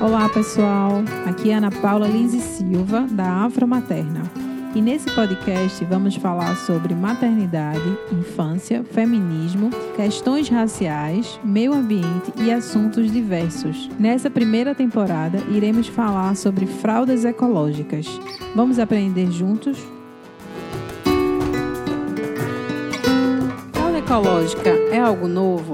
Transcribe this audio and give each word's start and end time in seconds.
Olá, 0.00 0.28
pessoal. 0.30 1.02
Aqui 1.26 1.50
é 1.50 1.54
Ana 1.54 1.70
Paula 1.70 2.08
Lins 2.08 2.32
Silva, 2.40 3.06
da 3.10 3.44
Afromaterna. 3.44 4.35
E 4.76 4.82
nesse 4.82 5.10
podcast 5.10 5.82
vamos 5.86 6.16
falar 6.16 6.54
sobre 6.54 6.94
maternidade, 6.94 7.98
infância, 8.12 8.84
feminismo, 8.84 9.70
questões 9.96 10.50
raciais, 10.50 11.40
meio 11.42 11.72
ambiente 11.72 12.30
e 12.36 12.52
assuntos 12.52 13.10
diversos. 13.10 13.88
Nessa 13.98 14.28
primeira 14.28 14.74
temporada, 14.74 15.38
iremos 15.50 15.88
falar 15.88 16.36
sobre 16.36 16.66
fraldas 16.66 17.24
ecológicas. 17.24 18.06
Vamos 18.54 18.78
aprender 18.78 19.32
juntos? 19.32 19.78
Fralda 23.72 23.98
ecológica 23.98 24.68
é 24.92 24.98
algo 24.98 25.26
novo? 25.26 25.72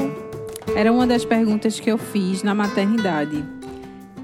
Era 0.77 0.93
uma 0.93 1.09
das 1.09 1.25
perguntas 1.25 1.81
que 1.81 1.91
eu 1.91 1.99
fiz 1.99 2.45
na 2.45 2.55
maternidade 2.55 3.45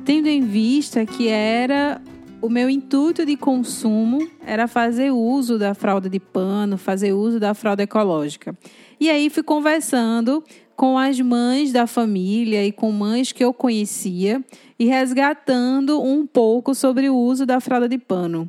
tendo 0.08 0.26
em 0.26 0.40
vista 0.40 1.04
que 1.04 1.28
era 1.28 2.00
o 2.40 2.48
meu 2.48 2.70
intuito 2.70 3.26
de 3.26 3.36
consumo 3.36 4.28
era 4.44 4.68
fazer 4.68 5.10
uso 5.10 5.58
da 5.58 5.74
fralda 5.74 6.08
de 6.08 6.20
pano, 6.20 6.78
fazer 6.78 7.12
uso 7.12 7.40
da 7.40 7.52
fralda 7.52 7.82
ecológica. 7.82 8.56
E 9.00 9.10
aí 9.10 9.28
fui 9.28 9.42
conversando 9.42 10.42
com 10.76 10.96
as 10.96 11.20
mães 11.20 11.72
da 11.72 11.86
família 11.86 12.64
e 12.64 12.70
com 12.70 12.92
mães 12.92 13.32
que 13.32 13.44
eu 13.44 13.52
conhecia 13.52 14.42
e 14.78 14.86
resgatando 14.86 16.00
um 16.00 16.24
pouco 16.26 16.74
sobre 16.74 17.10
o 17.10 17.16
uso 17.16 17.44
da 17.44 17.60
fralda 17.60 17.88
de 17.88 17.98
pano. 17.98 18.48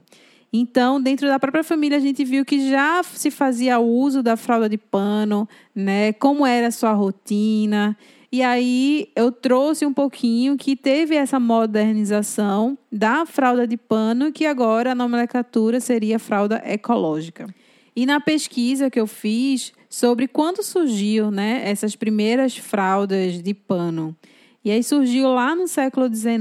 Então, 0.51 1.01
dentro 1.01 1.27
da 1.27 1.39
própria 1.39 1.63
família, 1.63 1.97
a 1.97 2.01
gente 2.01 2.23
viu 2.23 2.43
que 2.43 2.69
já 2.69 3.03
se 3.03 3.29
fazia 3.29 3.79
uso 3.79 4.23
da 4.23 4.35
fralda 4.35 4.67
de 4.67 4.77
pano, 4.77 5.47
né? 5.75 6.13
Como 6.13 6.45
era 6.45 6.67
a 6.67 6.71
sua 6.71 6.93
rotina. 6.93 7.95
E 8.31 8.43
aí 8.43 9.09
eu 9.15 9.31
trouxe 9.31 9.85
um 9.85 9.93
pouquinho 9.93 10.55
que 10.55 10.75
teve 10.75 11.15
essa 11.15 11.39
modernização 11.39 12.77
da 12.91 13.25
fralda 13.25 13.65
de 13.65 13.75
pano, 13.75 14.31
que 14.31 14.45
agora 14.45 14.91
a 14.91 14.95
nomenclatura 14.95 15.79
seria 15.79 16.19
fralda 16.19 16.61
ecológica. 16.63 17.47
E 17.95 18.05
na 18.05 18.19
pesquisa 18.19 18.89
que 18.89 18.99
eu 18.99 19.07
fiz 19.07 19.73
sobre 19.89 20.27
quando 20.27 20.61
surgiu, 20.61 21.31
né, 21.31 21.63
essas 21.65 21.95
primeiras 21.95 22.55
fraldas 22.55 23.41
de 23.41 23.53
pano. 23.53 24.15
E 24.63 24.71
aí 24.71 24.83
surgiu 24.83 25.29
lá 25.29 25.55
no 25.55 25.67
século 25.67 26.13
XIX, 26.13 26.37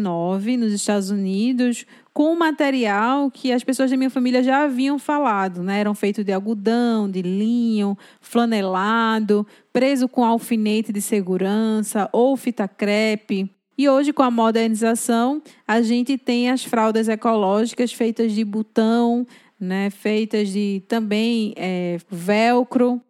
nos 0.59 0.73
Estados 0.73 1.11
Unidos, 1.11 1.87
com 2.13 2.33
um 2.33 2.37
material 2.37 3.31
que 3.31 3.53
as 3.53 3.63
pessoas 3.63 3.93
da 3.93 3.97
minha 3.97 4.11
família 4.11 4.43
já 4.43 4.65
haviam 4.65 4.99
falado, 4.99 5.63
né? 5.63 5.79
Eram 5.79 5.95
feitos 5.95 6.25
de 6.25 6.33
algodão, 6.33 7.09
de 7.09 7.23
linho, 7.23 7.97
flanelado, 8.21 9.47
preso 9.73 10.09
com 10.09 10.25
alfinete 10.25 10.93
de 10.93 11.01
segurança 11.01 12.09
ou 12.13 12.37
fita 12.37 12.67
crepe. 12.67 13.49
E 13.79 13.89
hoje, 13.89 14.13
com 14.13 14.25
a 14.25 14.31
modernização, 14.33 15.41
a 15.65 15.81
gente 15.81 16.19
tem 16.19 16.51
as 16.51 16.65
fraldas 16.65 17.09
ecológicas 17.09 17.93
feitas 17.93 18.33
de 18.33 18.45
botão, 18.45 19.25
né? 19.61 19.89
Feitas 19.91 20.49
de 20.49 20.83
também 20.89 21.55
é, 21.57 21.99
velcro. 22.11 23.01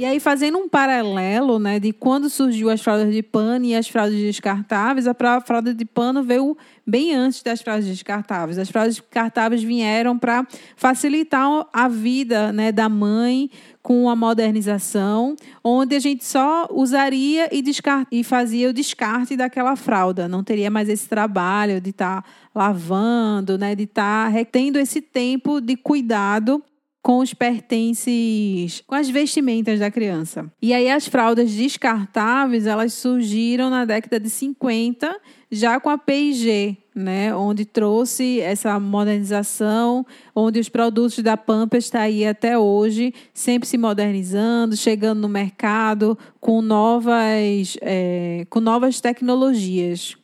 E 0.00 0.04
aí, 0.06 0.18
fazendo 0.18 0.56
um 0.56 0.66
paralelo, 0.66 1.58
né, 1.58 1.78
de 1.78 1.92
quando 1.92 2.30
surgiu 2.30 2.70
as 2.70 2.80
fraldas 2.80 3.12
de 3.12 3.22
pano 3.22 3.66
e 3.66 3.74
as 3.74 3.86
fraldas 3.86 4.16
descartáveis, 4.16 5.06
a 5.06 5.14
fralda 5.42 5.74
de 5.74 5.84
pano 5.84 6.22
veio 6.22 6.56
bem 6.86 7.14
antes 7.14 7.42
das 7.42 7.60
fraldas 7.60 7.84
descartáveis. 7.84 8.56
As 8.56 8.70
fraldas 8.70 8.96
descartáveis 8.96 9.62
vieram 9.62 10.18
para 10.18 10.46
facilitar 10.74 11.66
a 11.70 11.86
vida, 11.86 12.50
né, 12.50 12.72
da 12.72 12.88
mãe 12.88 13.50
com 13.82 14.08
a 14.08 14.16
modernização, 14.16 15.36
onde 15.62 15.94
a 15.94 16.00
gente 16.00 16.24
só 16.24 16.66
usaria 16.70 17.50
e, 17.52 17.62
e 18.10 18.24
fazia 18.24 18.70
o 18.70 18.72
descarte 18.72 19.36
daquela 19.36 19.76
fralda. 19.76 20.26
Não 20.26 20.42
teria 20.42 20.70
mais 20.70 20.88
esse 20.88 21.10
trabalho 21.10 21.78
de 21.78 21.90
estar 21.90 22.22
tá 22.22 22.28
lavando, 22.54 23.58
né, 23.58 23.74
de 23.74 23.82
estar 23.82 24.32
tá 24.32 24.44
tendo 24.50 24.78
esse 24.78 25.02
tempo 25.02 25.60
de 25.60 25.76
cuidado 25.76 26.64
com 27.02 27.18
os 27.18 27.32
pertences, 27.32 28.82
com 28.86 28.94
as 28.94 29.08
vestimentas 29.08 29.78
da 29.78 29.90
criança. 29.90 30.50
E 30.60 30.74
aí 30.74 30.90
as 30.90 31.06
fraldas 31.06 31.50
descartáveis, 31.50 32.66
elas 32.66 32.92
surgiram 32.92 33.70
na 33.70 33.84
década 33.84 34.20
de 34.20 34.28
50, 34.28 35.18
já 35.50 35.80
com 35.80 35.88
a 35.88 35.96
P&G, 35.96 36.76
né, 36.94 37.34
onde 37.34 37.64
trouxe 37.64 38.40
essa 38.40 38.78
modernização, 38.78 40.04
onde 40.34 40.60
os 40.60 40.68
produtos 40.68 41.18
da 41.20 41.36
Pampers 41.36 41.86
está 41.86 42.02
aí 42.02 42.26
até 42.26 42.58
hoje, 42.58 43.14
sempre 43.32 43.66
se 43.66 43.78
modernizando, 43.78 44.76
chegando 44.76 45.20
no 45.20 45.28
mercado 45.28 46.18
com 46.38 46.60
novas, 46.60 47.78
é, 47.80 48.46
com 48.50 48.60
novas 48.60 49.00
tecnologias. 49.00 50.16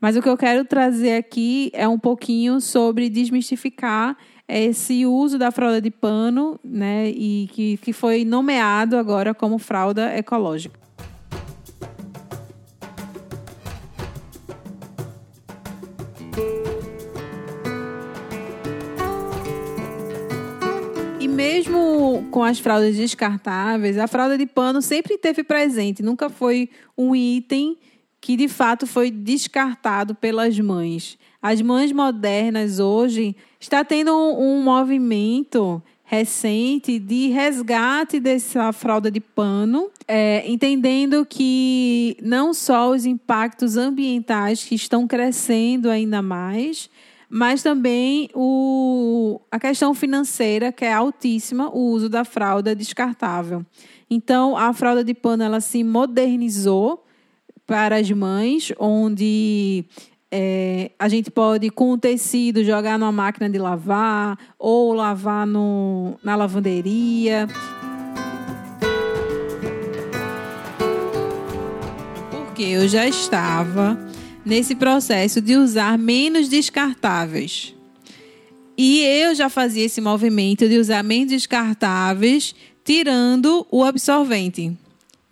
Mas 0.00 0.16
o 0.16 0.22
que 0.22 0.28
eu 0.28 0.36
quero 0.36 0.64
trazer 0.64 1.16
aqui 1.16 1.70
é 1.72 1.88
um 1.88 1.98
pouquinho 1.98 2.60
sobre 2.60 3.08
desmistificar 3.08 4.16
esse 4.48 5.06
uso 5.06 5.38
da 5.38 5.50
fralda 5.50 5.80
de 5.80 5.90
pano, 5.90 6.58
né, 6.62 7.08
e 7.08 7.48
que, 7.52 7.76
que 7.78 7.92
foi 7.92 8.24
nomeado 8.24 8.96
agora 8.96 9.34
como 9.34 9.58
fralda 9.58 10.16
ecológica. 10.16 10.78
E 21.18 21.26
mesmo 21.26 22.26
com 22.30 22.44
as 22.44 22.58
fraldas 22.58 22.96
descartáveis, 22.96 23.96
a 23.96 24.06
fralda 24.06 24.36
de 24.36 24.44
pano 24.44 24.82
sempre 24.82 25.14
esteve 25.14 25.42
presente, 25.42 26.02
nunca 26.02 26.28
foi 26.28 26.68
um 26.98 27.16
item 27.16 27.78
que 28.24 28.38
de 28.38 28.48
fato 28.48 28.86
foi 28.86 29.10
descartado 29.10 30.14
pelas 30.14 30.58
mães. 30.58 31.18
As 31.42 31.60
mães 31.60 31.92
modernas 31.92 32.78
hoje 32.78 33.36
está 33.60 33.84
tendo 33.84 34.16
um, 34.16 34.62
movimento 34.62 35.82
recente 36.02 36.98
de 36.98 37.28
resgate 37.28 38.18
dessa 38.18 38.72
fralda 38.72 39.10
de 39.10 39.20
pano, 39.20 39.90
é, 40.08 40.42
entendendo 40.50 41.26
que 41.26 42.16
não 42.22 42.54
só 42.54 42.92
os 42.92 43.04
impactos 43.04 43.76
ambientais 43.76 44.64
que 44.64 44.74
estão 44.74 45.06
crescendo 45.06 45.90
ainda 45.90 46.22
mais, 46.22 46.88
mas 47.28 47.62
também 47.62 48.30
o, 48.34 49.38
a 49.52 49.60
questão 49.60 49.92
financeira, 49.92 50.72
que 50.72 50.86
é 50.86 50.94
altíssima, 50.94 51.68
o 51.68 51.90
uso 51.90 52.08
da 52.08 52.24
fralda 52.24 52.74
descartável. 52.74 53.66
Então, 54.08 54.56
a 54.56 54.72
fralda 54.72 55.04
de 55.04 55.12
pano 55.12 55.42
ela 55.42 55.60
se 55.60 55.84
modernizou 55.84 57.04
para 57.66 57.96
as 57.96 58.10
mães, 58.10 58.72
onde 58.78 59.84
é, 60.30 60.90
a 60.98 61.08
gente 61.08 61.30
pode, 61.30 61.70
com 61.70 61.92
o 61.92 61.98
tecido, 61.98 62.64
jogar 62.64 62.98
numa 62.98 63.12
máquina 63.12 63.48
de 63.48 63.58
lavar 63.58 64.36
ou 64.58 64.92
lavar 64.92 65.46
no, 65.46 66.18
na 66.22 66.34
lavanderia. 66.34 67.46
Porque 72.30 72.64
eu 72.64 72.88
já 72.88 73.06
estava 73.06 73.98
nesse 74.44 74.74
processo 74.74 75.40
de 75.40 75.56
usar 75.56 75.96
menos 75.96 76.48
descartáveis. 76.48 77.74
E 78.76 79.02
eu 79.02 79.34
já 79.34 79.48
fazia 79.48 79.84
esse 79.84 80.00
movimento 80.00 80.68
de 80.68 80.78
usar 80.78 81.04
menos 81.04 81.28
descartáveis, 81.28 82.54
tirando 82.84 83.64
o 83.70 83.84
absorvente. 83.84 84.76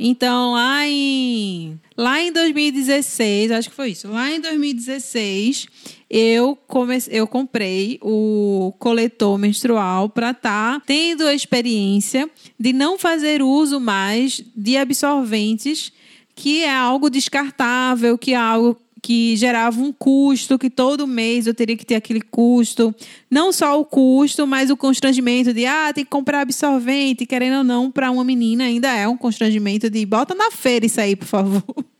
Então, 0.05 0.55
lá 0.55 0.85
em, 0.89 1.81
lá 1.97 2.21
em 2.21 2.33
2016, 2.33 3.53
acho 3.53 3.71
que 3.71 3.77
foi 3.77 3.91
isso, 3.91 4.09
lá 4.09 4.33
em 4.33 4.41
2016, 4.41 5.69
eu, 6.11 6.57
comecei, 6.67 7.21
eu 7.21 7.25
comprei 7.25 8.01
o 8.03 8.75
coletor 8.81 9.39
menstrual 9.39 10.09
para 10.09 10.33
estar 10.33 10.81
tá 10.81 10.83
tendo 10.85 11.25
a 11.25 11.33
experiência 11.33 12.29
de 12.59 12.73
não 12.73 12.99
fazer 12.99 13.45
uso 13.45 13.79
mais 13.79 14.43
de 14.57 14.77
absorventes, 14.77 15.93
que 16.35 16.65
é 16.65 16.75
algo 16.75 17.09
descartável, 17.09 18.19
que 18.19 18.33
é 18.33 18.37
algo 18.37 18.77
que 19.03 19.37
gerava 19.37 19.81
um 19.81 19.93
custo, 19.93 20.57
que 20.57 20.71
todo 20.71 21.09
mês 21.09 21.49
eu 21.49 21.53
teria 21.53 21.77
que 21.77 21.85
ter 21.85 21.97
aquele 21.97 22.21
custo. 22.21 22.95
Não 23.29 23.53
só 23.53 23.79
o 23.81 23.85
custo, 23.85 24.47
mas 24.47 24.71
o 24.71 24.77
constrangimento 24.77 25.53
de, 25.53 25.67
ah, 25.67 25.93
tem 25.93 26.05
que 26.05 26.11
comprar 26.11 26.43
absorvente, 26.43 27.27
querendo 27.27 27.59
ou 27.59 27.65
não, 27.65 27.91
para 27.91 28.13
uma 28.13 28.23
menina 28.23 28.65
ainda 28.65 28.89
é 28.97 29.09
um 29.09 29.17
constrangimento 29.17 29.91
de, 29.91 30.07
bota 30.07 30.37
na 30.37 30.53
feira 30.53 30.87
isso 30.87 31.01
aí, 31.01 31.17
por 31.17 31.27
favor. 31.27 31.65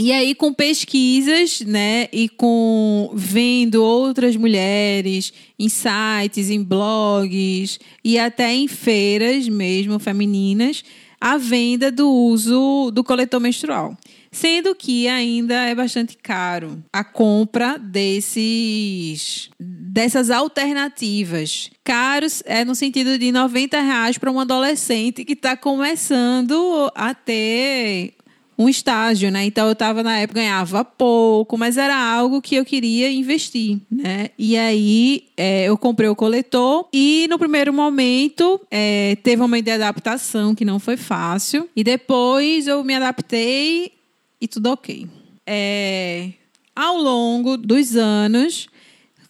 E 0.00 0.12
aí, 0.12 0.32
com 0.32 0.54
pesquisas, 0.54 1.60
né, 1.62 2.06
e 2.12 2.28
com 2.28 3.10
vendo 3.14 3.82
outras 3.82 4.36
mulheres 4.36 5.32
em 5.58 5.68
sites, 5.68 6.50
em 6.50 6.62
blogs 6.62 7.80
e 8.04 8.16
até 8.16 8.54
em 8.54 8.68
feiras 8.68 9.48
mesmo 9.48 9.98
femininas, 9.98 10.84
a 11.20 11.36
venda 11.36 11.90
do 11.90 12.08
uso 12.08 12.92
do 12.92 13.02
coletor 13.02 13.40
menstrual. 13.40 13.98
Sendo 14.30 14.74
que 14.74 15.08
ainda 15.08 15.54
é 15.54 15.74
bastante 15.74 16.16
caro 16.16 16.82
a 16.92 17.02
compra 17.02 17.78
desses 17.78 19.50
dessas 19.58 20.30
alternativas. 20.30 21.70
Caros 21.82 22.42
é 22.46 22.64
no 22.64 22.74
sentido 22.74 23.18
de 23.18 23.32
90 23.32 23.80
reais 23.80 24.18
para 24.18 24.30
um 24.30 24.38
adolescente 24.38 25.24
que 25.24 25.32
está 25.32 25.56
começando 25.56 26.90
a 26.94 27.14
ter 27.14 28.14
um 28.58 28.68
estágio, 28.68 29.30
né? 29.30 29.44
Então 29.44 29.66
eu 29.66 29.72
estava 29.72 30.02
na 30.02 30.18
época 30.18 30.40
ganhava 30.40 30.84
pouco, 30.84 31.56
mas 31.56 31.76
era 31.76 31.96
algo 31.96 32.42
que 32.42 32.56
eu 32.56 32.64
queria 32.64 33.10
investir, 33.10 33.78
né? 33.88 34.30
E 34.36 34.56
aí 34.56 35.26
é, 35.36 35.66
eu 35.66 35.78
comprei 35.78 36.08
o 36.08 36.16
coletor 36.16 36.88
e 36.92 37.28
no 37.30 37.38
primeiro 37.38 37.72
momento 37.72 38.60
é, 38.68 39.16
teve 39.22 39.42
uma 39.42 39.58
ideia 39.58 39.78
de 39.78 39.84
adaptação 39.84 40.56
que 40.56 40.64
não 40.64 40.80
foi 40.80 40.96
fácil 40.96 41.68
e 41.76 41.84
depois 41.84 42.66
eu 42.66 42.82
me 42.82 42.94
adaptei 42.94 43.92
e 44.40 44.46
tudo 44.48 44.70
ok. 44.70 45.06
É, 45.46 46.32
ao 46.74 46.96
longo 46.98 47.56
dos 47.56 47.96
anos 47.96 48.68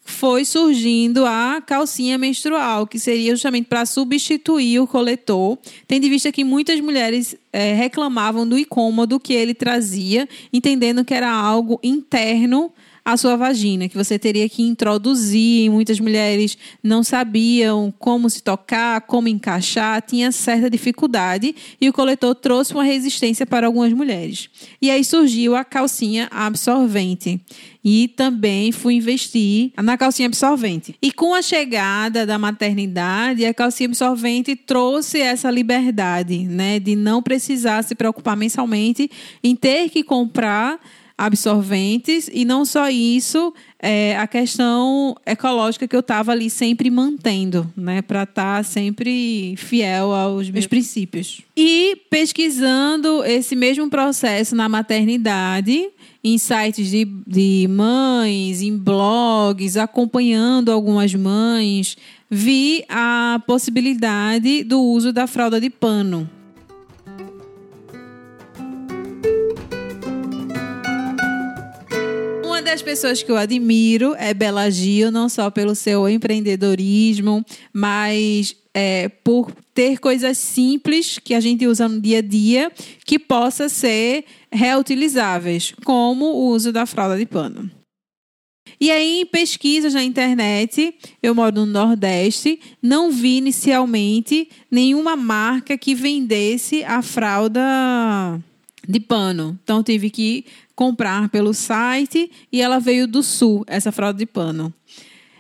foi 0.09 0.43
surgindo 0.45 1.27
a 1.27 1.63
calcinha 1.65 2.17
menstrual, 2.17 2.87
que 2.87 2.99
seria 2.99 3.31
justamente 3.33 3.67
para 3.67 3.85
substituir 3.85 4.81
o 4.81 4.87
coletor, 4.87 5.59
tendo 5.87 6.07
em 6.07 6.11
vista 6.11 6.33
que 6.33 6.43
muitas 6.43 6.81
mulheres 6.81 7.37
é, 7.53 7.75
reclamavam 7.75 8.49
do 8.49 8.59
incômodo 8.59 9.21
que 9.21 9.35
ele 9.35 9.53
trazia, 9.53 10.27
entendendo 10.51 11.05
que 11.05 11.13
era 11.13 11.31
algo 11.31 11.79
interno 11.83 12.73
a 13.13 13.17
sua 13.17 13.37
vagina, 13.37 13.89
que 13.89 13.97
você 13.97 14.19
teria 14.19 14.47
que 14.51 14.63
introduzir. 14.63 15.71
Muitas 15.71 15.99
mulheres 15.99 16.59
não 16.83 17.03
sabiam 17.03 17.93
como 17.99 18.29
se 18.29 18.43
tocar, 18.43 19.01
como 19.01 19.29
encaixar, 19.29 20.03
tinha 20.03 20.31
certa 20.31 20.69
dificuldade 20.69 21.55
e 21.81 21.89
o 21.89 21.93
coletor 21.93 22.35
trouxe 22.35 22.75
uma 22.75 22.85
resistência 22.85 23.47
para 23.47 23.67
algumas 23.67 23.95
mulheres. 23.95 24.51
E 24.83 24.91
aí 24.91 25.03
surgiu 25.03 25.57
a 25.57 25.65
calcinha 25.65 26.29
absorvente. 26.31 27.41
E 27.83 28.09
também 28.09 28.73
fui 28.73 28.97
investir 28.97 29.73
na 29.83 29.97
calcinha 29.97 30.27
absorvente. 30.27 30.95
E 31.01 31.11
com 31.11 31.33
a 31.33 31.41
chegada 31.41 32.27
da 32.27 32.39
maternidade, 32.39 33.47
a 33.47 33.55
calcinha 33.55 33.89
absorvente 33.89 34.55
trouxe 34.55 35.19
essa 35.19 35.51
liberdade, 35.51 36.41
né, 36.41 36.79
de 36.79 36.95
não 36.95 37.23
precisar 37.23 37.83
se 37.85 37.95
preocupar 37.95 38.37
mensalmente 38.37 39.11
em 39.43 39.57
ter 39.57 39.89
que 39.89 40.03
comprar 40.03 40.79
absorventes 41.19 42.31
e 42.33 42.45
não 42.45 42.65
só 42.65 42.89
isso, 42.89 43.53
é, 43.81 44.17
a 44.17 44.27
questão 44.29 45.17
ecológica 45.27 45.89
que 45.89 45.97
eu 45.97 46.01
estava 46.01 46.31
ali 46.31 46.49
sempre 46.49 46.89
mantendo, 46.91 47.69
né, 47.77 48.01
para 48.01 48.23
estar 48.23 48.59
tá 48.59 48.63
sempre 48.63 49.57
fiel 49.57 50.13
aos 50.13 50.49
meus 50.49 50.69
princípios. 50.69 51.43
E 51.57 51.97
pesquisando 52.09 53.25
esse 53.25 53.57
mesmo 53.57 53.91
processo 53.91 54.55
na 54.55 54.69
maternidade, 54.69 55.89
em 56.23 56.39
sites 56.39 56.89
de, 56.89 57.05
de 57.27 57.67
mães, 57.69 58.63
em 58.63 58.77
blogs, 58.77 59.77
acompanhando 59.77 60.71
algumas 60.71 61.13
mães, 61.15 61.97
vi 62.31 62.85
a 62.89 63.43
possibilidade 63.45 64.63
do 64.63 64.81
uso 64.81 65.13
da 65.13 65.27
fralda 65.27 65.61
de 65.61 65.69
pano. 65.71 66.31
Das 72.79 72.83
pessoas 72.83 73.25
que 73.25 73.33
eu 73.33 73.37
admiro 73.37 74.15
é 74.17 74.33
Bela 74.33 74.71
Gil, 74.71 75.11
não 75.11 75.29
só 75.29 75.51
pelo 75.51 75.75
seu 75.75 76.09
empreendedorismo, 76.09 77.45
mas 77.73 78.55
é, 78.73 79.09
por 79.09 79.51
ter 79.75 79.99
coisas 79.99 80.39
simples 80.39 81.19
que 81.19 81.35
a 81.35 81.41
gente 81.41 81.67
usa 81.67 81.89
no 81.89 82.01
dia 82.01 82.19
a 82.19 82.23
dia 82.23 82.71
que 83.05 83.19
possa 83.19 83.69
ser 83.69 84.25
reutilizáveis, 84.53 85.75
como 85.85 86.27
o 86.27 86.51
uso 86.51 86.73
da 86.73 86.87
fralda 86.87 87.19
de 87.19 87.27
pano. 87.27 87.69
E 88.81 88.93
aí, 88.93 89.23
em 89.23 89.27
pesquisas 89.27 89.93
na 89.93 90.05
internet, 90.05 90.95
eu 91.21 91.35
moro 91.35 91.57
no 91.57 91.67
Nordeste, 91.67 92.61
não 92.81 93.11
vi 93.11 93.39
inicialmente 93.39 94.49
nenhuma 94.71 95.17
marca 95.17 95.77
que 95.77 95.97
vendesse 95.97 96.85
a 96.85 97.03
fralda 97.03 98.41
de 98.87 99.01
pano. 99.01 99.59
Então, 99.63 99.83
tive 99.83 100.11
que 100.11 100.45
comprar 100.75 101.29
pelo 101.29 101.53
site 101.53 102.31
e 102.53 102.61
ela 102.61 102.79
veio 102.79 103.07
do 103.07 103.23
sul, 103.23 103.65
essa 103.67 103.91
fralda 103.91 104.19
de 104.19 104.27
pano. 104.27 104.73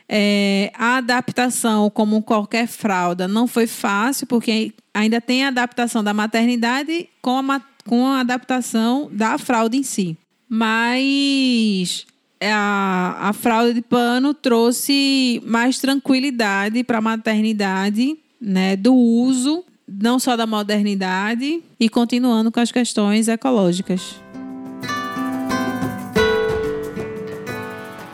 É, 0.09 0.73
a 0.75 0.97
adaptação, 0.97 1.91
como 1.91 2.23
qualquer 2.23 2.67
fralda, 2.67 3.29
não 3.29 3.47
foi 3.47 3.67
fácil, 3.67 4.27
porque 4.27 4.73
ainda 4.95 5.21
tem 5.21 5.45
a 5.45 5.49
adaptação 5.49 6.03
da 6.03 6.15
maternidade 6.15 7.09
com 7.21 7.39
a, 7.53 7.61
com 7.87 8.07
a 8.07 8.21
adaptação 8.21 9.11
da 9.13 9.37
fralda 9.37 9.77
em 9.77 9.83
si. 9.83 10.17
Mas 10.49 12.07
a, 12.41 13.29
a 13.29 13.33
fralda 13.33 13.75
de 13.75 13.83
pano 13.83 14.33
trouxe 14.33 15.43
mais 15.45 15.79
tranquilidade 15.79 16.83
para 16.85 16.99
a 16.99 17.03
maternidade, 17.03 18.17
né, 18.41 18.77
do 18.77 18.95
uso, 18.95 19.65
não 19.89 20.19
só 20.19 20.37
da 20.37 20.47
modernidade, 20.47 21.63
e 21.81 21.89
continuando 21.89 22.53
com 22.53 22.61
as 22.61 22.71
questões 22.71 23.29
ecológicas. 23.29 24.17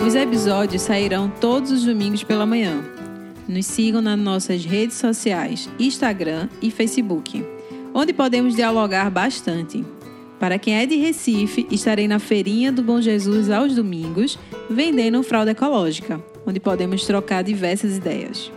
Os 0.06 0.14
episódios 0.14 0.82
sairão 0.82 1.32
todos 1.40 1.70
os 1.70 1.84
domingos 1.84 2.22
pela 2.22 2.44
manhã. 2.44 2.84
Nos 3.48 3.66
sigam 3.66 4.00
nas 4.00 4.18
nossas 4.18 4.64
redes 4.64 4.96
sociais, 4.96 5.68
Instagram 5.78 6.48
e 6.62 6.70
Facebook, 6.70 7.44
onde 7.92 8.12
podemos 8.12 8.54
dialogar 8.54 9.10
bastante. 9.10 9.84
Para 10.38 10.58
quem 10.58 10.76
é 10.76 10.84
de 10.84 10.96
Recife, 10.96 11.66
estarei 11.70 12.06
na 12.06 12.18
Feirinha 12.18 12.70
do 12.70 12.82
Bom 12.82 13.00
Jesus 13.00 13.50
aos 13.50 13.74
domingos, 13.74 14.38
vendendo 14.68 15.22
fralda 15.22 15.52
ecológica, 15.52 16.22
onde 16.46 16.60
podemos 16.60 17.06
trocar 17.06 17.42
diversas 17.42 17.96
ideias. 17.96 18.52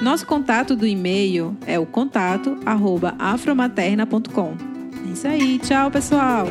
Nosso 0.00 0.24
contato 0.26 0.76
do 0.76 0.86
e-mail 0.86 1.56
é 1.66 1.76
o 1.78 1.84
contato@afromaterna.com. 1.84 4.54
É 5.06 5.10
isso 5.12 5.26
aí, 5.26 5.58
tchau 5.58 5.90
pessoal. 5.90 6.46